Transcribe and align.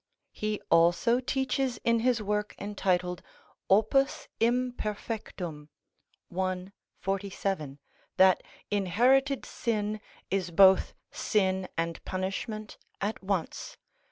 He 0.31 0.59
also 0.71 1.19
teaches 1.19 1.77
in 1.83 1.99
his 1.99 2.23
work 2.23 2.55
entitled 2.57 3.21
"Opus 3.69 4.27
Imperfectum," 4.39 5.69
i. 6.35 6.71
47, 7.01 7.77
that 8.17 8.41
inherited 8.71 9.45
sin 9.45 10.01
is 10.31 10.49
both 10.49 10.95
sin 11.11 11.67
and 11.77 12.03
punishment 12.03 12.79
at 12.99 13.23
once. 13.23 13.77